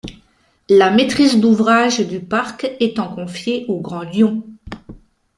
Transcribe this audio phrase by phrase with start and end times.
[0.67, 4.43] La maîtrise d'ouvrage du parc étant confiée au Grand Lyon.